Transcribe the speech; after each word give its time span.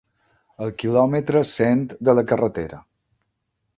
El 0.67 0.71
quilòmetre 0.83 1.43
cent 1.49 1.85
de 2.09 2.17
la 2.21 2.27
carretera. 2.33 2.81